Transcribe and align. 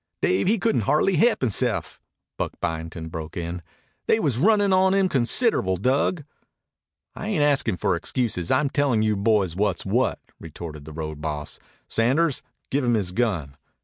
"Dave 0.23 0.47
he 0.47 0.57
couldn't 0.57 0.81
hardly 0.89 1.15
he'p 1.15 1.41
hisse'f," 1.43 1.99
Buck 2.35 2.53
Byington 2.59 3.09
broke 3.09 3.37
in. 3.37 3.61
"They 4.07 4.19
was 4.19 4.39
runnin' 4.39 4.73
on 4.73 4.95
him 4.95 5.07
considerable, 5.07 5.77
Dug." 5.77 6.23
"I 7.13 7.27
ain't 7.27 7.43
askin' 7.43 7.77
for 7.77 7.95
excuses. 7.95 8.49
I'm 8.49 8.71
tellin' 8.71 9.03
you 9.03 9.15
boys 9.15 9.55
what's 9.55 9.85
what," 9.85 10.17
retorted 10.39 10.85
the 10.85 10.91
road 10.91 11.21
boss. 11.21 11.59
"Sanders, 11.87 12.41
give 12.71 12.83
him 12.83 12.95
his 12.95 13.11
gun." 13.11 13.57